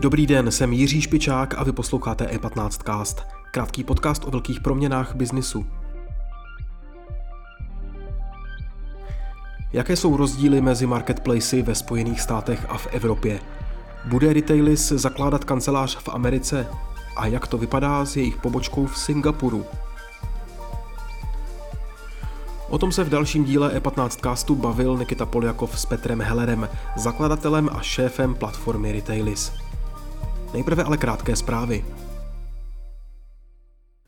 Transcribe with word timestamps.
Dobrý 0.00 0.26
den, 0.26 0.50
jsem 0.50 0.72
Jiří 0.72 1.00
Špičák 1.00 1.54
a 1.58 1.64
vy 1.64 1.72
posloucháte 1.72 2.24
E15cast, 2.24 3.22
krátký 3.52 3.84
podcast 3.84 4.24
o 4.24 4.30
velkých 4.30 4.60
proměnách 4.60 5.14
biznisu. 5.14 5.66
Jaké 9.72 9.96
jsou 9.96 10.16
rozdíly 10.16 10.60
mezi 10.60 10.86
marketplacy 10.86 11.62
ve 11.62 11.74
Spojených 11.74 12.20
státech 12.20 12.66
a 12.68 12.78
v 12.78 12.86
Evropě? 12.86 13.40
Bude 14.04 14.32
Retailis 14.32 14.88
zakládat 14.88 15.44
kancelář 15.44 15.96
v 15.96 16.08
Americe? 16.08 16.66
A 17.16 17.26
jak 17.26 17.46
to 17.46 17.58
vypadá 17.58 18.04
s 18.04 18.16
jejich 18.16 18.36
pobočkou 18.36 18.86
v 18.86 18.98
Singapuru? 18.98 19.66
O 22.70 22.78
tom 22.78 22.92
se 22.92 23.04
v 23.04 23.08
dalším 23.08 23.44
díle 23.44 23.78
E15 23.78 24.08
castu 24.08 24.54
bavil 24.54 24.96
Nikita 24.96 25.26
Poljakov 25.26 25.78
s 25.78 25.86
Petrem 25.86 26.20
Hellerem, 26.20 26.68
zakladatelem 26.96 27.68
a 27.72 27.80
šéfem 27.80 28.34
platformy 28.34 28.92
Retailis. 28.92 29.52
Nejprve 30.54 30.84
ale 30.84 30.96
krátké 30.96 31.36
zprávy. 31.36 31.84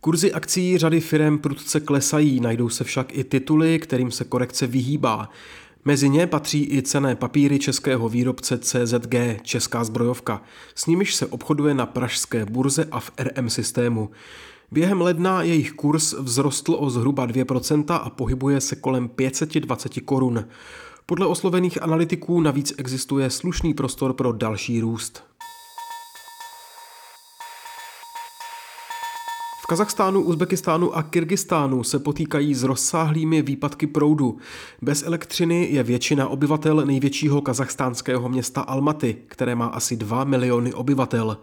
Kurzy 0.00 0.32
akcí 0.32 0.78
řady 0.78 1.00
firm 1.00 1.38
prudce 1.38 1.80
klesají, 1.80 2.40
najdou 2.40 2.68
se 2.68 2.84
však 2.84 3.16
i 3.16 3.24
tituly, 3.24 3.78
kterým 3.78 4.10
se 4.10 4.24
korekce 4.24 4.66
vyhýbá. 4.66 5.28
Mezi 5.84 6.08
ně 6.08 6.26
patří 6.26 6.68
i 6.72 6.82
cené 6.82 7.16
papíry 7.16 7.58
českého 7.58 8.08
výrobce 8.08 8.58
CZG, 8.58 9.14
Česká 9.42 9.84
zbrojovka. 9.84 10.42
S 10.74 10.86
nimiž 10.86 11.14
se 11.14 11.26
obchoduje 11.26 11.74
na 11.74 11.86
pražské 11.86 12.46
burze 12.46 12.84
a 12.90 13.00
v 13.00 13.10
RM 13.18 13.50
systému. 13.50 14.10
Během 14.72 15.00
ledna 15.00 15.42
jejich 15.42 15.72
kurz 15.72 16.14
vzrostl 16.24 16.76
o 16.78 16.90
zhruba 16.90 17.26
2% 17.26 17.84
a 17.94 18.10
pohybuje 18.10 18.60
se 18.60 18.76
kolem 18.76 19.08
520 19.08 20.00
korun. 20.04 20.44
Podle 21.06 21.26
oslovených 21.26 21.82
analytiků 21.82 22.40
navíc 22.40 22.72
existuje 22.78 23.30
slušný 23.30 23.74
prostor 23.74 24.12
pro 24.12 24.32
další 24.32 24.80
růst. 24.80 25.30
Kazachstánu, 29.70 30.20
Uzbekistánu 30.20 30.96
a 30.96 31.02
Kyrgyzstánu 31.02 31.84
se 31.84 31.98
potýkají 31.98 32.54
s 32.54 32.62
rozsáhlými 32.62 33.42
výpadky 33.42 33.86
proudu. 33.86 34.38
Bez 34.82 35.02
elektřiny 35.02 35.68
je 35.70 35.82
většina 35.82 36.28
obyvatel 36.28 36.86
největšího 36.86 37.42
kazachstánského 37.42 38.28
města 38.28 38.60
Almaty, 38.60 39.16
které 39.28 39.54
má 39.54 39.66
asi 39.66 39.96
2 39.96 40.24
miliony 40.24 40.74
obyvatel. 40.74 41.38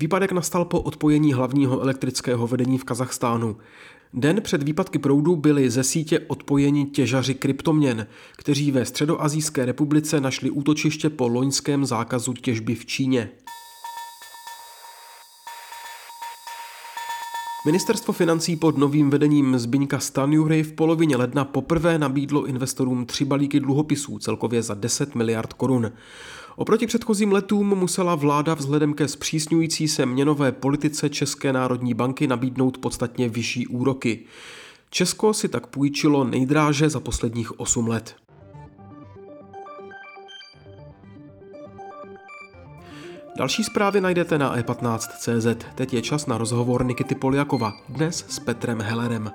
Výpadek 0.00 0.32
nastal 0.32 0.64
po 0.64 0.80
odpojení 0.80 1.32
hlavního 1.32 1.80
elektrického 1.80 2.46
vedení 2.46 2.78
v 2.78 2.84
Kazachstánu. 2.84 3.56
Den 4.14 4.42
před 4.42 4.62
výpadky 4.62 4.98
proudu 4.98 5.36
byli 5.36 5.70
ze 5.70 5.84
sítě 5.84 6.20
odpojeni 6.20 6.86
těžaři 6.86 7.34
kryptoměn, 7.34 8.06
kteří 8.36 8.70
ve 8.70 8.84
Středoazijské 8.84 9.66
republice 9.66 10.20
našli 10.20 10.50
útočiště 10.50 11.10
po 11.10 11.28
loňském 11.28 11.86
zákazu 11.86 12.32
těžby 12.32 12.74
v 12.74 12.86
Číně. 12.86 13.30
Ministerstvo 17.66 18.12
financí 18.12 18.56
pod 18.56 18.78
novým 18.78 19.10
vedením 19.10 19.58
Zbyňka 19.58 19.98
Stanjury 19.98 20.62
v 20.62 20.72
polovině 20.72 21.16
ledna 21.16 21.44
poprvé 21.44 21.98
nabídlo 21.98 22.46
investorům 22.46 23.06
tři 23.06 23.24
balíky 23.24 23.60
dluhopisů 23.60 24.18
celkově 24.18 24.62
za 24.62 24.74
10 24.74 25.14
miliard 25.14 25.52
korun. 25.52 25.92
Oproti 26.56 26.86
předchozím 26.86 27.32
letům 27.32 27.78
musela 27.78 28.14
vláda 28.14 28.54
vzhledem 28.54 28.94
ke 28.94 29.08
zpřísňující 29.08 29.88
se 29.88 30.06
měnové 30.06 30.52
politice 30.52 31.08
České 31.08 31.52
národní 31.52 31.94
banky 31.94 32.26
nabídnout 32.26 32.78
podstatně 32.78 33.28
vyšší 33.28 33.66
úroky. 33.66 34.24
Česko 34.90 35.34
si 35.34 35.48
tak 35.48 35.66
půjčilo 35.66 36.24
nejdráže 36.24 36.90
za 36.90 37.00
posledních 37.00 37.60
8 37.60 37.88
let. 37.88 38.16
Další 43.36 43.64
zprávy 43.64 44.00
najdete 44.00 44.38
na 44.38 44.56
e15.cz. 44.56 45.64
Teď 45.74 45.94
je 45.94 46.02
čas 46.02 46.26
na 46.26 46.38
rozhovor 46.38 46.84
Nikity 46.84 47.14
Poljakova, 47.14 47.72
dnes 47.88 48.24
s 48.28 48.38
Petrem 48.38 48.80
Hellerem. 48.80 49.30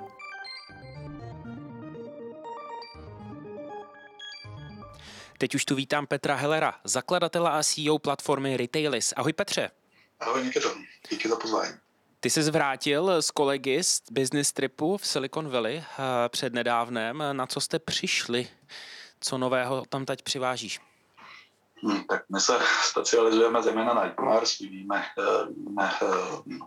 Teď 5.38 5.54
už 5.54 5.64
tu 5.64 5.74
vítám 5.74 6.06
Petra 6.06 6.34
Hellera, 6.34 6.74
zakladatele 6.84 7.50
a 7.50 7.62
CEO 7.62 7.98
platformy 7.98 8.56
Retailis. 8.56 9.12
Ahoj 9.16 9.32
Petře. 9.32 9.70
Ahoj 10.20 10.44
Nikito, 10.44 10.74
díky 11.10 11.28
za 11.28 11.36
pozvání. 11.36 11.72
Ty 12.20 12.30
jsi 12.30 12.42
zvrátil 12.42 13.10
s 13.10 13.30
kolegy 13.30 13.82
z 13.82 14.02
business 14.10 14.52
tripu 14.52 14.96
v 14.96 15.06
Silicon 15.06 15.48
Valley 15.48 15.76
eh, 15.76 15.84
před 16.28 16.52
nedávnem. 16.52 17.24
Na 17.32 17.46
co 17.46 17.60
jste 17.60 17.78
přišli? 17.78 18.48
Co 19.20 19.38
nového 19.38 19.84
tam 19.88 20.04
teď 20.04 20.22
přivážíš? 20.22 20.80
Hmm, 21.86 22.04
tak 22.04 22.24
my 22.32 22.40
se 22.40 22.58
specializujeme 22.84 23.62
zejména 23.62 23.94
na 23.94 24.06
e-commerce, 24.06 24.56
vyvíjíme 24.60 25.04
uh, 25.18 26.08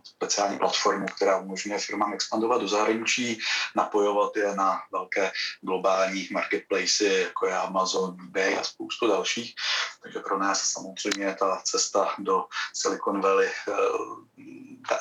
speciální 0.04 0.58
platformu, 0.58 1.06
která 1.16 1.38
umožňuje 1.38 1.80
firmám 1.80 2.14
expandovat 2.14 2.62
do 2.62 2.68
zahraničí, 2.68 3.40
napojovat 3.76 4.38
je 4.38 4.56
na 4.56 4.82
velké 4.92 5.32
globální 5.62 6.28
marketplace, 6.32 7.06
jako 7.06 7.48
je 7.48 7.58
Amazon, 7.58 8.18
eBay 8.24 8.58
a 8.58 8.64
spoustu 8.64 9.08
dalších. 9.08 9.56
Takže 10.04 10.20
pro 10.20 10.40
nás 10.40 10.72
samozřejmě 10.72 11.36
ta 11.40 11.62
cesta 11.64 12.16
do 12.20 12.46
Silicon 12.74 13.22
Valley 13.22 13.50
uh, 13.68 14.24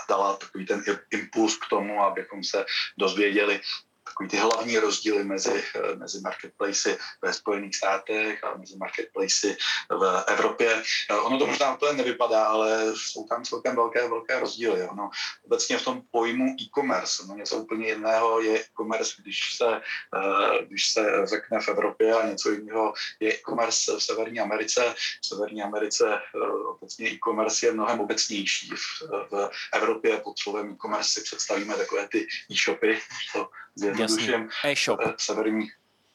dala 0.08 0.36
takový 0.36 0.66
ten 0.66 0.82
impuls 1.10 1.56
k 1.56 1.68
tomu, 1.70 2.02
abychom 2.02 2.44
se 2.44 2.64
dozvěděli, 2.98 3.60
takový 4.08 4.28
ty 4.28 4.36
hlavní 4.36 4.78
rozdíly 4.78 5.24
mezi, 5.24 5.64
eh, 5.74 5.96
mezi 5.96 6.20
marketplacy 6.20 6.98
ve 7.22 7.32
Spojených 7.32 7.76
státech 7.76 8.44
a 8.44 8.56
mezi 8.56 8.76
marketplacy 8.76 9.56
v 9.91 10.24
Evropě. 10.26 10.82
Eh, 11.10 11.16
ono 11.16 11.38
to 11.38 11.46
možná 11.46 11.74
úplně 11.74 11.92
nevypadá, 11.92 12.44
ale 12.44 12.92
jsou 12.97 13.26
tam 13.26 13.44
celkem 13.44 13.76
velké, 13.76 14.08
velké 14.08 14.41
rozdíly. 14.41 14.88
Ono 14.88 15.10
obecně 15.44 15.78
v 15.78 15.84
tom 15.84 16.02
pojmu 16.10 16.56
e-commerce, 16.60 17.22
no 17.28 17.34
něco 17.34 17.56
úplně 17.56 17.88
jiného 17.88 18.41
je 18.41 18.60
e-commerce, 18.60 19.14
když 19.22 19.54
se, 19.54 19.80
eh, 20.16 20.64
když 20.64 20.88
se 20.88 21.02
řekne 21.24 21.60
v 21.60 21.68
Evropě 21.68 22.14
a 22.14 22.26
něco 22.26 22.50
jiného 22.50 22.92
je 23.20 23.34
e-commerce 23.34 23.92
v 23.97 24.02
Severní 24.02 24.41
Americe. 24.41 24.94
V 25.22 25.26
Severní 25.26 25.62
Americe 25.62 26.20
obecně 26.88 27.10
e-commerce 27.10 27.66
je 27.66 27.72
mnohem 27.72 28.00
obecnější. 28.00 28.71
V, 28.71 29.03
v 29.31 29.50
Evropě 29.75 30.16
pod 30.16 30.38
slovem 30.38 30.72
e-commerce 30.72 31.10
si 31.10 31.21
představíme 31.22 31.76
takové 31.76 32.09
ty 32.09 32.26
e-shopy, 32.50 32.99
to 33.32 33.50
zjednoduším, 33.75 34.49
e-shop. 34.65 35.00
Eh, 35.03 35.15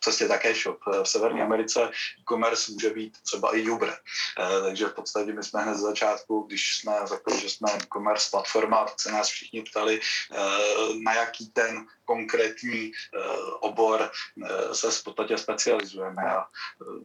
severní, 0.04 0.14
přesně 0.14 0.28
také 0.28 0.50
e-shop. 0.52 0.80
Eh, 0.88 1.04
v 1.04 1.08
Severní 1.08 1.42
Americe 1.42 1.90
e-commerce 2.22 2.72
může 2.72 2.90
být 2.90 3.18
třeba 3.24 3.56
i 3.56 3.70
Uber. 3.70 3.90
Eh, 3.90 4.62
takže 4.62 4.86
v 4.86 4.94
podstatě 4.94 5.34
my 5.34 5.44
jsme 5.44 5.64
hned 5.64 5.76
z 5.76 5.82
začátku, 5.82 6.46
když 6.48 6.78
jsme 6.78 6.94
řekli, 7.06 7.40
že 7.40 7.50
jsme 7.50 7.72
e-commerce 7.72 8.30
platforma, 8.32 8.86
tak 8.86 9.02
se 9.02 9.12
nás 9.12 9.28
všichni 9.28 9.62
ptali, 9.62 10.00
na 11.04 11.14
jaký 11.14 11.50
ten 11.50 11.86
konkrétní 12.06 12.92
obor 13.60 14.12
se 14.74 14.92
v 14.92 15.04
podstatě 15.04 15.38
specializujeme 15.38 16.24
a 16.24 16.46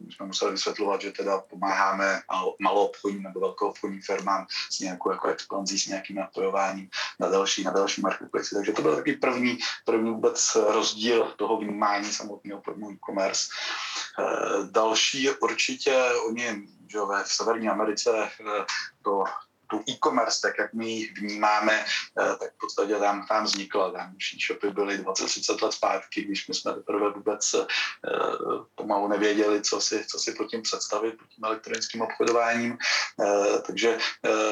my 0.05 0.11
jsme 0.11 0.25
museli 0.25 0.51
vysvětlovat, 0.51 1.01
že 1.01 1.11
teda 1.11 1.39
pomáháme 1.39 2.21
malou 2.59 2.85
obchodním 2.85 3.23
nebo 3.23 3.39
velkou 3.39 3.69
obchodním 3.69 4.01
firmám 4.01 4.47
s 4.71 4.79
nějakou 4.79 5.11
jako 5.11 5.27
expanzí, 5.27 5.79
s 5.79 5.87
nějakým 5.87 6.15
napojováním 6.15 6.89
na 7.19 7.29
další, 7.29 7.63
na 7.63 7.71
další 7.71 8.01
marketplace. 8.01 8.55
Takže 8.55 8.71
to 8.71 8.81
byl 8.81 8.95
takový 8.95 9.15
první, 9.15 9.57
první 9.85 10.11
vůbec 10.11 10.55
rozdíl 10.55 11.33
toho 11.37 11.57
vnímání 11.57 12.11
samotného 12.11 12.61
e-commerce. 12.91 13.47
Další 14.71 15.29
určitě 15.29 16.03
oni 16.27 16.67
že 16.91 16.99
v 16.99 17.33
Severní 17.33 17.69
Americe 17.69 18.29
to 19.03 19.23
tu 19.69 19.83
e-commerce, 19.89 20.41
tak 20.41 20.57
jak 20.59 20.73
my 20.73 20.89
ji 20.89 21.13
vnímáme, 21.13 21.85
eh, 22.21 22.35
tak 22.39 22.53
v 22.53 22.59
podstatě 22.59 22.95
tam, 22.95 23.27
tam 23.27 23.43
vznikla. 23.43 23.91
Tam 23.91 24.15
už 24.15 24.33
e-shopy 24.33 24.69
byly 24.69 24.97
20-30 24.97 25.61
let 25.61 25.73
zpátky, 25.73 26.21
když 26.21 26.47
my 26.47 26.53
jsme 26.53 26.73
teprve 26.73 27.09
vůbec 27.09 27.53
uh, 27.53 27.65
pomalu 28.75 29.07
nevěděli, 29.07 29.61
co 29.61 29.81
si, 29.81 30.05
co 30.05 30.19
si 30.19 30.33
pod 30.33 30.45
tím 30.45 30.61
představit, 30.61 31.11
pod 31.11 31.27
tím 31.29 31.45
elektronickým 31.45 32.01
obchodováním. 32.01 32.77
Uh, 33.17 33.61
takže 33.61 33.97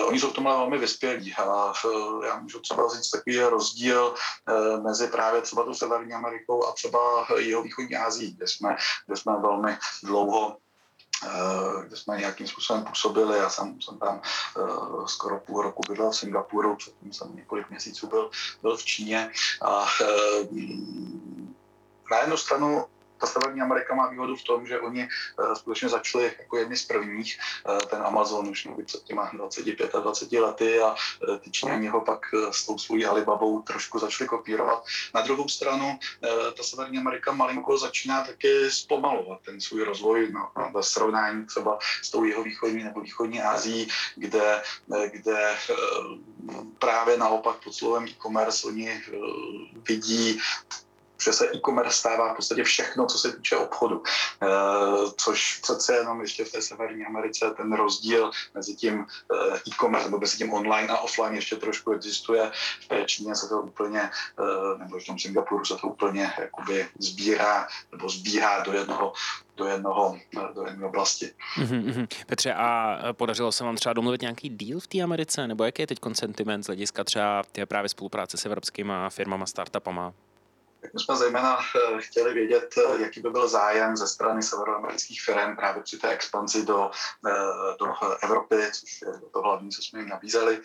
oni 0.04 0.20
jsou 0.20 0.30
v 0.30 0.34
tomhle 0.34 0.58
velmi 0.58 0.78
vyspělí. 0.78 1.34
A 1.34 1.74
já 2.26 2.40
můžu 2.40 2.60
třeba 2.60 2.88
říct 2.96 3.10
takový 3.10 3.40
rozdíl 3.40 4.14
mezi 4.84 5.08
právě 5.08 5.42
třeba 5.42 5.64
tu 5.64 5.74
Severní 5.74 6.14
Amerikou 6.14 6.66
a 6.66 6.72
třeba 6.72 7.28
jeho 7.38 7.64
východní 7.64 7.96
Asií, 7.96 8.34
kde 8.34 8.48
jsme, 8.48 8.76
kde 9.06 9.16
jsme 9.16 9.34
velmi 9.42 9.78
dlouho 10.04 10.58
Eh, 10.58 10.67
kde 11.88 11.98
jsme 11.98 12.18
nějakým 12.18 12.48
způsobem 12.48 12.84
působili. 12.84 13.38
Já 13.38 13.50
jsem, 13.50 13.82
jsem 13.82 13.98
tam 13.98 14.22
uh, 14.58 15.06
skoro 15.06 15.40
půl 15.40 15.62
roku 15.62 15.82
bydlel 15.90 16.12
v 16.12 16.16
Singapuru, 16.16 16.76
předtím 16.76 17.14
jsem 17.14 17.36
několik 17.36 17.70
měsíců 17.70 18.08
byl, 18.08 18.30
byl 18.62 18.78
v 18.78 18.86
Číně. 18.86 19.32
A 19.62 19.82
uh, 19.82 20.58
na 22.12 22.18
jednu 22.18 22.38
stranu 22.38 22.86
ta 23.18 23.28
Severní 23.28 23.62
Amerika 23.62 23.96
má 23.96 24.10
výhodu 24.10 24.36
v 24.36 24.44
tom, 24.44 24.68
že 24.68 24.80
oni 24.80 25.08
uh, 25.40 25.54
skutečně 25.54 25.90
začali 25.90 26.24
jako 26.40 26.58
jedni 26.58 26.78
z 26.78 26.86
prvních, 26.86 27.40
uh, 27.70 27.78
ten 27.78 28.02
Amazon 28.02 28.50
už 28.50 28.66
mluví 28.66 28.84
před 28.84 29.04
těma 29.04 29.30
25 29.34 29.96
a 29.96 30.00
20 30.00 30.32
lety 30.32 30.80
a 30.80 30.90
uh, 30.90 31.38
ty 31.38 31.52
Číňani 31.52 31.88
ho 31.88 32.02
pak 32.02 32.20
s 32.52 32.66
tou 32.66 32.78
svojí 32.78 33.06
Alibabou 33.06 33.62
trošku 33.62 34.00
začali 34.00 34.28
kopírovat. 34.28 34.84
Na 35.14 35.22
druhou 35.22 35.50
stranu 35.50 36.00
ta 36.58 36.64
Severní 36.64 36.98
Amerika 36.98 37.32
malinko 37.32 37.78
začíná 37.78 38.24
taky 38.24 38.72
zpomalovat 38.72 39.40
ten 39.46 39.62
svůj 39.62 39.84
rozvoj 39.84 40.32
no, 40.32 40.72
ve 40.74 40.84
srovnání 40.84 41.46
třeba 41.46 41.80
s 42.04 42.10
tou 42.10 42.24
jeho 42.24 42.44
východní 42.44 42.84
nebo 42.84 43.02
východní 43.02 43.42
Asií, 43.42 43.88
kde, 44.16 44.62
kde 45.12 45.56
právě 46.80 47.18
naopak 47.18 47.64
pod 47.64 47.74
slovem 47.74 48.06
e-commerce 48.06 48.68
oni 48.68 49.02
vidí 49.88 50.40
že 51.28 51.34
se 51.34 51.52
e-commerce 51.54 51.98
stává 51.98 52.34
v 52.34 52.36
podstatě 52.36 52.64
všechno, 52.64 53.06
co 53.06 53.18
se 53.18 53.32
týče 53.32 53.56
obchodu. 53.56 54.04
E, 54.42 54.48
což 55.18 55.60
přece 55.62 55.96
jenom 55.96 56.22
ještě 56.22 56.46
v 56.46 56.52
té 56.52 56.62
Severní 56.62 57.06
Americe 57.06 57.52
ten 57.58 57.74
rozdíl 57.74 58.32
mezi 58.56 58.76
tím 58.76 59.06
eh, 59.34 59.58
e-commerce 59.68 60.08
nebo 60.08 60.20
mezi 60.20 60.38
tím 60.38 60.54
online 60.54 60.88
a 60.88 60.98
offline 60.98 61.36
ještě 61.36 61.56
trošku 61.56 61.92
existuje. 61.92 62.52
V 62.82 62.88
té 62.88 63.06
Číně 63.06 63.36
se 63.36 63.50
to 63.50 63.62
úplně, 63.62 64.02
e, 64.02 64.78
nebo 64.78 65.00
v 65.00 65.06
tom 65.06 65.20
Singapuru 65.20 65.66
se 65.66 65.76
to 65.76 65.88
úplně 65.88 66.34
jakoby 66.40 66.88
sbírá 67.00 67.68
nebo 67.92 68.10
sbírá 68.10 68.64
do 68.64 68.74
jednoho 68.74 69.14
do 69.58 69.66
jednoho, 69.66 70.18
do 70.56 70.66
jedné 70.66 70.86
oblasti. 70.86 71.32
Mm-hmm. 71.58 72.08
Petře, 72.28 72.54
a 72.54 72.98
podařilo 73.14 73.52
se 73.52 73.64
vám 73.64 73.76
třeba 73.76 73.94
domluvit 73.94 74.22
nějaký 74.22 74.50
deal 74.50 74.80
v 74.80 74.88
té 74.88 75.02
Americe, 75.02 75.48
nebo 75.48 75.64
jaký 75.64 75.82
je 75.82 75.88
teď 75.88 76.00
sentiment 76.14 76.64
z 76.64 76.68
hlediska 76.68 77.04
třeba 77.04 77.44
právě 77.68 77.90
spolupráce 77.90 78.38
s 78.38 78.46
evropskými 78.46 78.94
firmama, 79.10 79.46
startupama? 79.46 80.14
My 80.94 81.00
jsme 81.00 81.16
zejména 81.16 81.58
eh, 81.60 82.02
chtěli 82.02 82.34
vědět, 82.34 82.76
eh, 82.78 83.02
jaký 83.02 83.20
by 83.20 83.30
byl 83.30 83.48
zájem 83.48 83.98
ze 83.98 84.08
strany 84.08 84.44
severoamerických 84.44 85.22
firm 85.22 85.56
právě 85.56 85.84
při 85.84 85.98
té 85.98 86.10
expanzi 86.10 86.66
do, 86.66 86.92
eh, 87.28 87.76
do 87.80 87.94
Evropy, 88.24 88.56
což 88.72 89.02
je 89.02 89.30
to 89.34 89.42
hlavní, 89.42 89.72
co 89.72 89.82
jsme 89.82 90.00
jim 90.00 90.10
nabízeli. 90.10 90.62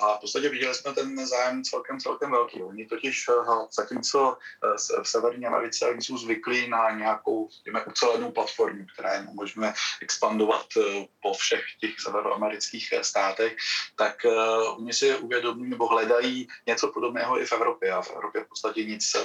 A 0.00 0.16
v 0.16 0.20
podstatě 0.20 0.48
viděli 0.48 0.74
jsme 0.74 0.92
ten 0.92 1.26
zájem 1.26 1.64
celkem, 1.64 2.00
celkem 2.00 2.30
velký. 2.30 2.62
Oni 2.62 2.86
totiž, 2.86 3.26
zatímco 3.72 4.36
v 5.02 5.08
Severní 5.08 5.46
Americe 5.46 5.88
oni 5.88 6.02
jsou 6.02 6.18
zvyklí 6.18 6.68
na 6.68 6.90
nějakou 6.90 7.48
těme, 7.64 7.84
ucelenou 7.84 8.30
platformu, 8.30 8.86
která 8.92 9.14
jim 9.14 9.28
umožňuje 9.28 9.72
expandovat 10.02 10.66
po 11.22 11.34
všech 11.34 11.64
těch 11.80 12.00
severoamerických 12.00 12.94
státech, 13.02 13.56
tak 13.96 14.26
oni 14.76 14.92
si 14.92 15.16
uvědomí 15.16 15.70
nebo 15.70 15.86
hledají 15.86 16.48
něco 16.66 16.88
podobného 16.88 17.40
i 17.40 17.46
v 17.46 17.52
Evropě. 17.52 17.92
A 17.92 18.02
v 18.02 18.10
Evropě 18.10 18.44
v 18.44 18.48
podstatě 18.48 18.84
nic 18.84 19.16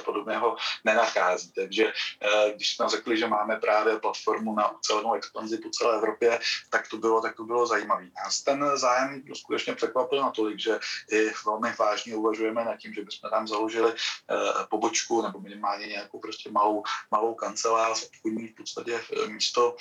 nenachází. 0.84 1.52
Takže 1.52 1.94
eh, 2.22 2.54
když 2.56 2.76
jsme 2.76 2.90
řekli, 2.90 3.18
že 3.18 3.28
máme 3.28 3.56
právě 3.58 4.00
platformu 4.00 4.56
na 4.56 4.72
ucelenou 4.72 5.14
expanzi 5.14 5.58
po 5.58 5.70
celé 5.70 5.96
Evropě, 5.96 6.40
tak 6.70 6.88
to 6.88 6.98
bylo, 6.98 7.22
tak 7.22 7.36
to 7.36 7.44
bylo 7.44 7.68
zajímavé. 7.68 8.08
Nás 8.24 8.42
ten 8.42 8.72
zájem 8.76 9.24
skutečně 9.34 9.76
překvapil 9.76 10.22
natolik, 10.22 10.60
že 10.60 10.80
i 11.12 11.32
velmi 11.46 11.74
vážně 11.80 12.16
uvažujeme 12.16 12.66
nad 12.66 12.78
tím, 12.78 12.94
že 12.94 13.02
bychom 13.02 13.30
tam 13.30 13.48
založili 13.48 13.94
eh, 13.94 14.36
pobočku 14.70 15.22
nebo 15.22 15.40
minimálně 15.40 15.88
nějakou 15.88 16.20
prostě 16.20 16.52
malou, 16.52 16.84
malou 17.12 17.36
kancelář, 17.36 18.08
obchodní 18.08 18.48
v 18.48 18.56
podstatě 18.56 19.02
eh, 19.24 19.28
místo 19.28 19.76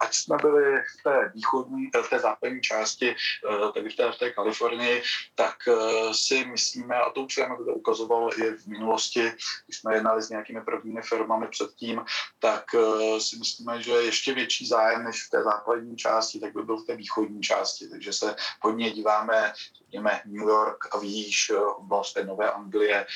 ať 0.00 0.14
jsme 0.14 0.36
byli 0.36 0.80
v 0.80 1.02
té 1.02 1.32
východní, 1.34 1.90
v 2.06 2.10
té 2.10 2.18
západní 2.18 2.60
části, 2.60 3.10
eh, 3.10 3.72
tedy 3.72 3.90
v 3.90 3.96
té, 3.96 4.12
v 4.12 4.18
té 4.18 4.30
Kalifornii, 4.30 5.02
tak 5.34 5.56
eh, 5.68 6.14
si 6.14 6.44
myslíme, 6.44 6.94
a 6.94 7.10
to 7.10 7.22
už 7.22 7.34
se 7.34 7.46
to 7.66 7.74
ukazovalo 7.74 8.38
i 8.38 8.50
v 8.50 8.66
minulosti, 8.66 9.32
když 9.66 9.78
jsme 9.78 9.94
jednali 9.94 10.22
s 10.22 10.28
nějakými 10.28 10.60
prvními 10.60 11.02
firmami 11.02 11.48
předtím, 11.48 12.04
tak 12.38 12.64
eh, 12.74 13.20
si 13.20 13.36
myslíme, 13.38 13.82
že 13.82 13.92
ještě 13.92 14.34
větší 14.34 14.66
zájem 14.66 15.04
než 15.04 15.26
v 15.26 15.30
té 15.30 15.42
západní 15.42 15.96
části, 15.96 16.40
tak 16.40 16.52
by 16.52 16.62
byl 16.62 16.76
v 16.76 16.86
té 16.86 16.96
východní 16.96 17.42
části. 17.42 17.88
Takže 17.88 18.12
se 18.12 18.36
hodně 18.60 18.90
díváme, 18.90 19.52
řekněme, 19.78 20.20
New 20.26 20.48
York 20.48 20.94
a 20.94 20.98
výš, 20.98 21.52
oblast 21.76 22.12
té 22.12 22.24
Nové 22.24 22.50
Anglie, 22.50 23.06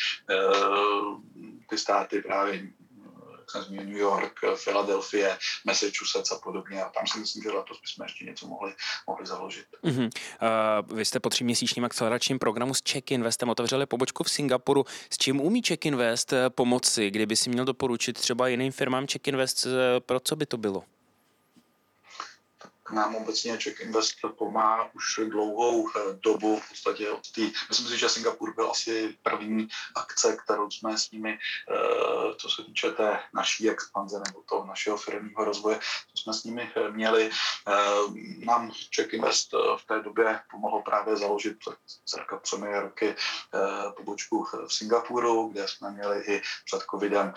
ty 1.69 1.79
státy 1.79 2.23
právě 2.23 2.63
New 3.71 3.97
York, 3.97 4.41
Philadelphia, 4.65 5.39
Massachusetts 5.65 6.33
a 6.33 6.39
podobně. 6.39 6.83
A 6.83 6.89
tam 6.89 7.07
si 7.07 7.19
myslím, 7.19 7.43
že 7.43 7.51
letos 7.51 7.81
bychom 7.81 8.05
ještě 8.05 8.25
něco 8.25 8.47
mohli, 8.47 8.73
mohli 9.07 9.27
založit. 9.27 9.67
Mm-hmm. 9.85 10.11
Uh, 10.91 10.97
vy 10.97 11.05
jste 11.05 11.21
po 11.21 11.31
tříměsíčním 11.31 11.85
akceleračním 11.85 12.39
programu 12.39 12.75
s 12.75 12.83
Check 12.91 13.11
Investem 13.11 13.49
otevřeli 13.49 13.87
pobočku 13.87 14.25
v 14.25 14.31
Singapuru. 14.31 14.85
S 15.11 15.19
čím 15.19 15.41
umí 15.41 15.63
Check 15.63 15.87
Invest 15.87 16.33
eh, 16.33 16.51
pomoci? 16.51 17.11
Kdyby 17.11 17.37
si 17.37 17.51
měl 17.51 17.65
doporučit 17.65 18.13
třeba 18.13 18.49
jiným 18.49 18.73
firmám 18.73 19.07
Check 19.07 19.29
Invest, 19.29 19.67
eh, 19.67 20.01
pro 20.01 20.21
co 20.21 20.37
by 20.37 20.47
to 20.47 20.57
bylo? 20.57 20.85
Nám 22.93 23.17
obecně 23.17 23.59
Czech 23.59 23.81
Invest 23.81 24.15
pomáhá 24.39 24.91
už 24.95 25.21
dlouhou 25.29 25.89
eh, 25.89 26.01
dobu, 26.13 26.57
v 26.57 26.69
podstatě 26.69 27.11
od 27.11 27.31
té, 27.31 27.41
myslím 27.69 27.89
si, 27.89 27.99
že 27.99 28.09
Singapur 28.09 28.55
byl 28.55 28.71
asi 28.71 29.17
první 29.23 29.69
akce, 29.95 30.37
kterou 30.37 30.71
jsme 30.71 30.99
s 30.99 31.11
nimi, 31.11 31.39
eh, 31.71 32.35
co 32.39 32.49
se 32.49 32.63
týče 32.63 32.91
té 32.91 33.21
naší 33.35 33.71
expanze 33.71 34.23
nebo 34.27 34.43
toho 34.49 34.67
našeho 34.67 34.97
firmního 34.97 35.45
rozvoje, 35.45 35.79
co 36.15 36.23
jsme 36.23 36.35
s 36.35 36.45
nimi 36.45 36.73
eh, 36.77 36.91
měli. 36.91 37.31
Nám 38.45 38.73
Czech 38.91 39.13
Invest 39.13 39.53
v 39.53 39.87
té 39.87 40.01
době 40.01 40.41
pomohlo 40.51 40.83
právě 40.83 41.17
založit 41.17 41.57
cirka 42.05 42.39
třemi 42.39 42.81
roky 42.81 43.15
pobočku 43.97 44.45
v 44.45 44.75
Singapuru, 44.75 45.49
kde 45.49 45.69
jsme 45.69 45.91
měli 45.91 46.21
i 46.21 46.43
před 46.65 46.83
covidem 46.91 47.35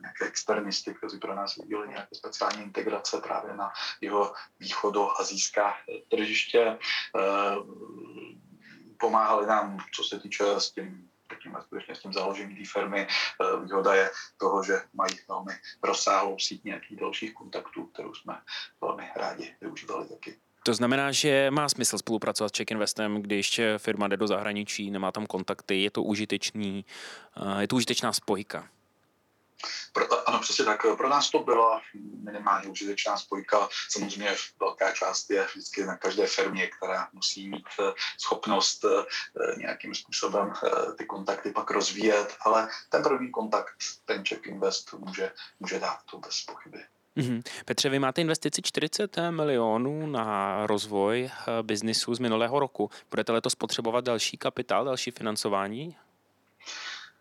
nějaké 0.00 0.24
externisty, 0.24 0.94
kteří 0.94 1.18
pro 1.18 1.34
nás 1.34 1.56
viděli 1.56 1.88
nějaké 1.88 2.14
speciální 2.14 2.62
integrace 2.62 3.20
právě 3.20 3.56
na 3.56 3.72
jeho 4.00 4.34
východoazijská 4.60 5.74
tržiště. 6.08 6.78
Eh, 7.18 7.56
pomáhali 9.00 9.46
nám, 9.46 9.78
co 9.94 10.04
se 10.04 10.18
týče 10.18 10.44
s 10.44 10.70
tím 10.70 11.08
řekněme, 11.32 11.58
skutečně 11.62 11.94
s 11.94 11.98
tím 11.98 12.12
založením 12.12 12.56
té 12.56 12.62
firmy. 12.72 13.06
Eh, 13.06 13.64
výhoda 13.64 13.94
je 13.94 14.10
toho, 14.36 14.64
že 14.64 14.80
mají 14.94 15.14
velmi 15.28 15.52
rozsáhlou 15.82 16.38
síť 16.38 16.64
nějakých 16.64 17.00
dalších 17.00 17.34
kontaktů, 17.34 17.86
kterou 17.86 18.14
jsme 18.14 18.34
velmi 18.80 19.08
rádi 19.16 19.54
využívali 19.60 20.08
taky. 20.08 20.36
To 20.62 20.74
znamená, 20.74 21.12
že 21.12 21.50
má 21.50 21.68
smysl 21.68 21.98
spolupracovat 21.98 22.54
s 22.54 22.56
Check 22.56 22.70
Investem, 22.70 23.22
když 23.22 23.60
firma 23.78 24.08
jde 24.08 24.16
do 24.16 24.26
zahraničí, 24.26 24.90
nemá 24.90 25.12
tam 25.12 25.26
kontakty, 25.26 25.82
je 25.82 25.90
to 25.90 26.02
užitečný, 26.02 26.84
eh, 27.36 27.60
je 27.60 27.68
to 27.68 27.76
užitečná 27.76 28.12
spojka. 28.12 28.68
Pro, 29.92 30.06
ano, 30.38 30.42
přesně 30.42 30.64
tak. 30.64 30.86
Pro 30.96 31.08
nás 31.08 31.30
to 31.30 31.38
byla 31.38 31.80
minimálně 32.24 32.68
užitečná 32.68 33.16
spojka. 33.16 33.68
Samozřejmě 33.90 34.34
velká 34.60 34.92
část 34.92 35.30
je 35.30 35.46
vždycky 35.46 35.84
na 35.84 35.96
každé 35.96 36.26
firmě, 36.26 36.66
která 36.66 37.08
musí 37.12 37.48
mít 37.48 37.66
eh, 37.80 37.92
schopnost 38.20 38.84
eh, 38.84 39.04
nějakým 39.56 39.94
způsobem 39.94 40.52
eh, 40.52 40.92
ty 40.92 41.04
kontakty 41.04 41.50
pak 41.50 41.70
rozvíjet, 41.70 42.36
ale 42.40 42.68
ten 42.88 43.02
první 43.02 43.30
kontakt 43.30 43.74
ten 44.04 44.24
Check 44.24 44.46
Invest 44.46 44.94
může, 44.94 45.32
může 45.60 45.80
dát 45.80 45.98
to 46.10 46.18
bez 46.18 46.42
pochyby. 46.42 46.78
Mm-hmm. 47.16 47.42
Petře, 47.64 47.88
vy 47.88 47.98
máte 47.98 48.20
investici 48.20 48.62
40 48.62 49.16
milionů 49.30 50.06
na 50.06 50.66
rozvoj 50.66 51.30
biznisu 51.62 52.14
z 52.14 52.18
minulého 52.18 52.60
roku. 52.60 52.90
Budete 53.10 53.32
letos 53.32 53.54
potřebovat 53.54 54.04
další 54.04 54.36
kapitál, 54.36 54.84
další 54.84 55.10
financování? 55.10 55.96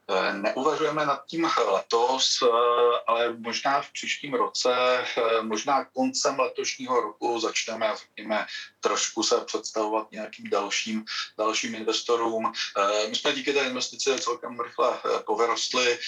Eh, 0.09 0.33
neuvažujeme 0.33 1.05
nad 1.05 1.25
tím 1.25 1.49
letos, 1.71 2.39
eh, 2.41 2.47
ale 3.07 3.33
možná 3.33 3.81
v 3.81 3.91
příštím 3.91 4.33
roce, 4.33 4.73
eh, 5.17 5.41
možná 5.41 5.85
koncem 5.85 6.39
letošního 6.39 7.01
roku 7.01 7.39
začneme, 7.39 7.93
řekněme, 7.97 8.45
trošku 8.79 9.23
se 9.23 9.35
představovat 9.45 10.11
nějakým 10.11 10.49
dalším, 10.49 11.05
dalším 11.37 11.75
investorům. 11.75 12.51
My 13.09 13.15
jsme 13.15 13.33
díky 13.33 13.53
té 13.53 13.59
investici 13.59 14.19
celkem 14.19 14.59
rychle 14.59 14.99
povyrostli, 15.25 15.99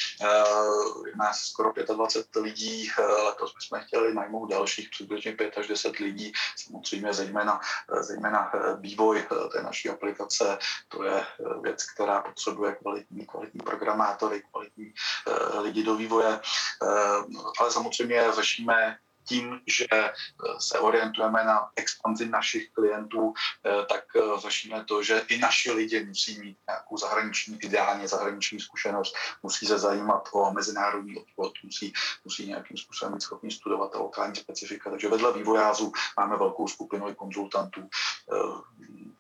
nás 1.15 1.41
skoro 1.41 1.73
25 1.95 2.41
lidí, 2.41 2.91
letos 3.25 3.53
bychom 3.53 3.79
chtěli 3.87 4.13
najmout 4.13 4.49
dalších 4.49 4.89
přibližně 4.89 5.31
5 5.31 5.57
až 5.57 5.67
10 5.67 5.97
lidí, 5.97 6.31
samozřejmě 6.55 7.13
zejména, 7.13 7.59
zejména 7.99 8.51
vývoj 8.79 9.25
té 9.51 9.61
naší 9.63 9.89
aplikace, 9.89 10.57
to 10.87 11.03
je 11.03 11.25
věc, 11.61 11.83
která 11.83 12.21
potřebuje 12.21 12.75
kvalitní, 12.75 13.25
kvalitní 13.25 13.59
program 13.59 13.88
programátory, 13.89 14.41
kvalitní 14.51 14.93
uh, 14.93 15.61
lidi 15.61 15.83
do 15.83 15.95
vývoje, 15.95 16.39
uh, 16.81 17.41
ale 17.59 17.71
samozřejmě 17.71 18.23
řešíme 18.35 18.97
tím, 19.29 19.61
že 19.67 19.85
se 20.59 20.79
orientujeme 20.79 21.43
na 21.43 21.69
expanzi 21.75 22.29
našich 22.29 22.69
klientů, 22.69 23.33
tak 23.89 24.03
zašíme 24.41 24.85
to, 24.85 25.03
že 25.03 25.21
i 25.27 25.37
naši 25.37 25.71
lidi 25.71 26.05
musí 26.05 26.39
mít 26.39 26.57
nějakou 26.67 26.97
zahraniční, 26.97 27.57
ideálně 27.61 28.07
zahraniční 28.07 28.59
zkušenost, 28.59 29.15
musí 29.43 29.65
se 29.65 29.79
zajímat 29.79 30.29
o 30.33 30.53
mezinárodní 30.53 31.15
obchod, 31.17 31.53
musí, 31.63 31.93
musí 32.25 32.47
nějakým 32.47 32.77
způsobem 32.77 33.13
být 33.13 33.21
schopni 33.21 33.51
studovat 33.51 33.95
a 33.95 33.99
lokální 33.99 34.35
specifika. 34.35 34.89
Takže 34.89 35.09
vedle 35.09 35.33
vývojářů 35.33 35.91
máme 36.17 36.37
velkou 36.37 36.67
skupinu 36.67 37.09
i 37.09 37.15
konzultantů, 37.15 37.89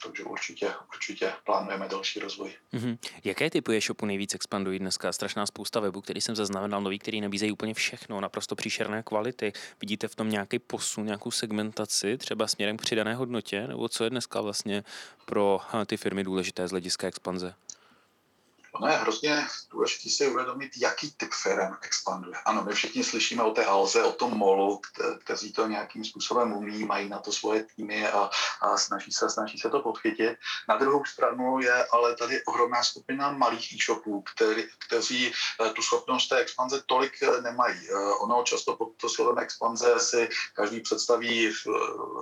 takže 0.03 0.23
určitě, 0.23 0.73
určitě 0.93 1.33
plánujeme 1.45 1.87
další 1.87 2.19
rozvoj. 2.19 2.53
Mm-hmm. 2.73 2.97
Jaké 3.23 3.49
typy 3.49 3.77
e-shopu 3.77 4.05
nejvíc 4.05 4.35
expandují 4.35 4.79
dneska? 4.79 5.13
Strašná 5.13 5.45
spousta 5.45 5.79
webů, 5.79 6.01
který 6.01 6.21
jsem 6.21 6.35
zaznamenal, 6.35 6.81
nový, 6.81 6.99
který 6.99 7.21
nabízejí 7.21 7.51
úplně 7.51 7.73
všechno, 7.73 8.21
naprosto 8.21 8.55
příšerné 8.55 9.03
kvality. 9.03 9.53
Vidíte 9.81 9.98
v 10.07 10.15
tom 10.15 10.29
nějaký 10.29 10.59
posun, 10.59 11.05
nějakou 11.05 11.31
segmentaci, 11.31 12.17
třeba 12.17 12.47
směrem 12.47 12.77
k 12.77 12.81
přidané 12.81 13.15
hodnotě, 13.15 13.67
nebo 13.67 13.89
co 13.89 14.03
je 14.03 14.09
dneska 14.09 14.41
vlastně 14.41 14.83
pro 15.25 15.59
eh, 15.81 15.85
ty 15.85 15.97
firmy 15.97 16.23
důležité 16.23 16.67
z 16.67 16.71
hlediska 16.71 17.07
expanze? 17.07 17.53
Ono 18.73 18.87
je 18.87 18.97
hrozně 18.97 19.47
důležité 19.71 20.09
si 20.09 20.27
uvědomit, 20.27 20.71
jaký 20.77 21.11
typ 21.11 21.33
firm 21.33 21.75
expanduje. 21.81 22.37
Ano, 22.45 22.63
my 22.63 22.73
všichni 22.73 23.03
slyšíme 23.03 23.43
o 23.43 23.51
té 23.51 23.65
Alze, 23.65 24.03
o 24.03 24.11
tom 24.11 24.37
molu, 24.37 24.81
kteří 25.23 25.53
to 25.53 25.67
nějakým 25.67 26.05
způsobem 26.05 26.53
umí, 26.53 26.85
mají 26.85 27.09
na 27.09 27.19
to 27.19 27.31
svoje 27.31 27.63
týmy 27.75 28.07
a, 28.07 28.29
a 28.61 28.77
snaží, 28.77 29.11
se, 29.11 29.29
snaží 29.29 29.57
se 29.57 29.69
to 29.69 29.79
podchytit. 29.79 30.37
Na 30.69 30.77
druhou 30.77 31.05
stranu 31.05 31.59
je 31.59 31.85
ale 31.85 32.15
tady 32.15 32.43
ohromná 32.43 32.83
skupina 32.83 33.31
malých 33.31 33.73
e-shopů, 33.73 34.21
který, 34.21 34.63
kteří 34.87 35.31
eh, 35.31 35.69
tu 35.69 35.81
schopnost 35.81 36.27
té 36.27 36.37
expanze 36.37 36.81
tolik 36.85 37.13
eh, 37.23 37.41
nemají. 37.41 37.89
Eh, 37.89 37.93
ono 38.19 38.43
často 38.43 38.75
pod 38.75 38.89
to 38.97 39.09
slovem 39.09 39.37
expanze 39.37 39.99
si 39.99 40.29
každý 40.53 40.81
představí 40.81 41.53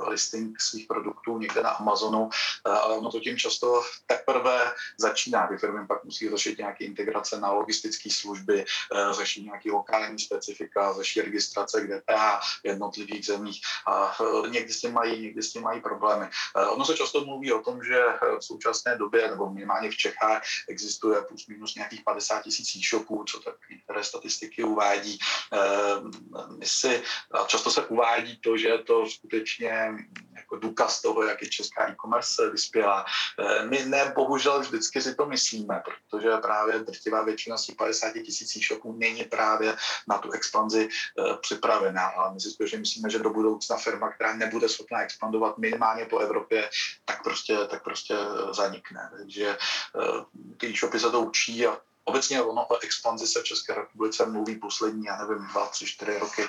listing 0.07 0.61
svých 0.61 0.87
produktů 0.87 1.37
někde 1.39 1.63
na 1.63 1.69
Amazonu, 1.69 2.29
ale 2.65 2.97
ono 2.97 3.11
to 3.11 3.19
tím 3.19 3.37
často 3.37 3.83
teprve 4.05 4.71
začíná. 4.97 5.47
Ty 5.47 5.57
firmy 5.57 5.87
pak 5.87 6.03
musí 6.03 6.29
řešit 6.37 6.57
nějaké 6.57 6.85
integrace 6.85 7.39
na 7.39 7.51
logistické 7.51 8.09
služby, 8.11 8.65
eh, 8.65 9.13
řešit 9.13 9.41
nějaké 9.41 9.71
lokální 9.71 10.19
specifika, 10.19 10.93
řešit 10.93 11.21
registrace 11.21 11.81
k 11.81 11.87
DPH 11.87 12.39
v 12.63 12.67
jednotlivých 12.67 13.25
zemích 13.25 13.61
a 13.87 14.15
eh, 14.21 14.49
někdy 14.49 14.73
s 14.73 14.81
tím 14.81 14.93
mají, 14.93 15.21
někdy 15.21 15.43
s 15.43 15.53
tím 15.53 15.61
mají 15.61 15.81
problémy. 15.81 16.25
Eh, 16.25 16.65
ono 16.65 16.85
se 16.85 16.97
často 16.97 17.25
mluví 17.25 17.53
o 17.53 17.61
tom, 17.61 17.83
že 17.83 17.99
v 18.39 18.43
současné 18.43 18.97
době, 18.97 19.27
nebo 19.27 19.49
minimálně 19.49 19.89
v 19.89 19.97
Čechách, 19.97 20.41
existuje 20.69 21.21
plus 21.21 21.47
minus 21.47 21.75
nějakých 21.75 22.03
50 22.03 22.41
tisíc 22.43 22.75
e-shopů, 22.75 23.23
co 23.23 23.39
tak 23.39 23.55
některé 23.69 24.03
statistiky 24.03 24.63
uvádí. 24.63 25.19
My 26.57 26.65
si, 26.65 27.01
často 27.47 27.71
se 27.71 27.85
uvádí 27.87 28.37
to, 28.37 28.57
že 28.57 28.67
je 28.67 28.77
to 28.77 29.05
skutečně 29.05 29.95
jako 30.47 30.55
důkaz 30.55 31.01
toho, 31.01 31.23
jak 31.23 31.41
je 31.41 31.49
česká 31.49 31.89
e-commerce 31.89 32.49
vyspělá. 32.49 33.05
My 33.69 33.85
ne, 33.85 34.13
bohužel 34.15 34.59
vždycky 34.59 35.01
si 35.01 35.15
to 35.15 35.25
myslíme, 35.25 35.81
protože 35.85 36.27
že 36.27 36.37
právě 36.37 36.79
drtivá 36.79 37.23
většina 37.23 37.57
z 37.57 37.65
těch 37.65 37.75
50 37.75 38.11
tisíc 38.11 38.65
shopů 38.67 38.93
není 38.93 39.23
právě 39.23 39.75
na 40.07 40.17
tu 40.17 40.31
expanzi 40.31 40.89
e, 40.89 41.37
připravená. 41.37 42.05
A 42.05 42.33
my 42.33 42.39
si 42.39 42.51
skutečně 42.51 42.77
myslíme, 42.77 43.09
že 43.09 43.19
do 43.19 43.29
budoucna 43.29 43.77
firma, 43.77 44.11
která 44.11 44.35
nebude 44.35 44.69
schopná 44.69 45.01
expandovat 45.01 45.57
minimálně 45.57 46.05
po 46.05 46.19
Evropě, 46.19 46.69
tak 47.05 47.23
prostě, 47.23 47.57
tak 47.67 47.83
prostě 47.83 48.15
zanikne. 48.51 49.09
Takže 49.17 49.57
ty 50.57 50.67
e-shopy 50.67 50.99
se 50.99 51.11
to 51.11 51.21
učí 51.21 51.67
a 51.67 51.77
Obecně 52.07 52.41
ono 52.41 52.65
o 52.65 52.79
expanzi 52.83 53.27
se 53.27 53.41
v 53.41 53.43
České 53.43 53.75
republice 53.75 54.25
mluví 54.25 54.55
poslední, 54.55 55.05
já 55.05 55.17
nevím, 55.17 55.47
dva, 55.47 55.67
tři, 55.67 55.85
čtyři 55.85 56.19
roky, 56.19 56.41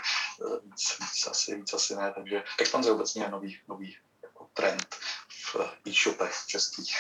víc, 0.65 0.99
víc 1.01 1.27
asi, 1.27 1.55
víc 1.57 1.75
asi 1.75 1.97
ne, 1.97 2.13
takže 2.15 2.43
expanze 2.59 2.93
obecně 2.93 3.23
je 3.23 3.31
nový, 3.31 3.59
nový 3.69 3.97
jako 4.23 4.47
trend 4.55 4.97
v 5.53 5.57
e-shopech 5.87 6.35
českých. 6.47 6.97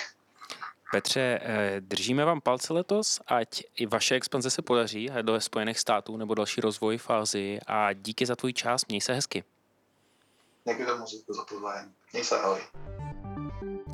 Petře, 0.92 1.40
eh, 1.42 1.80
držíme 1.80 2.24
vám 2.24 2.40
palce 2.40 2.72
letos, 2.72 3.20
ať 3.26 3.62
i 3.74 3.86
vaše 3.86 4.14
expanze 4.14 4.50
se 4.50 4.62
podaří 4.62 5.10
do 5.22 5.40
Spojených 5.40 5.78
států 5.78 6.16
nebo 6.16 6.34
další 6.34 6.60
rozvoj 6.60 6.98
fázi 6.98 7.58
a 7.66 7.92
díky 7.92 8.26
za 8.26 8.36
tvůj 8.36 8.52
čas, 8.52 8.86
měj 8.86 9.00
se 9.00 9.14
hezky. 9.14 9.44
Děkuji 10.64 10.86
za 11.28 11.44
pozvání. 11.44 11.94
Měj 12.12 12.24
se, 12.24 12.40
ahoj. 12.40 12.60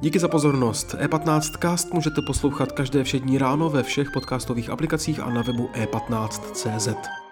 Díky 0.04 0.18
za 0.18 0.28
pozornost. 0.28 0.94
E15 0.94 1.58
Cast 1.62 1.92
můžete 1.94 2.22
poslouchat 2.22 2.72
každé 2.72 3.04
všední 3.04 3.38
ráno 3.38 3.70
ve 3.70 3.82
všech 3.82 4.10
podcastových 4.10 4.70
aplikacích 4.70 5.20
a 5.20 5.30
na 5.30 5.42
webu 5.42 5.70
e15.cz. 5.74 7.23